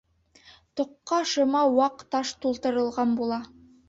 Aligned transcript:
Тоҡҡа 0.79 1.19
шыма 1.31 1.61
ваҡ 1.79 2.01
таш 2.15 2.31
тултырылған 2.47 3.13
була. 3.21 3.39